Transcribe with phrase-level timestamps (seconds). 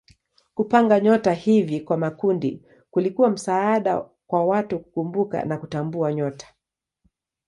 [0.53, 6.47] Kupanga nyota hivi kwa makundi kulikuwa msaada kwa watu kukumbuka na kutambua nyota.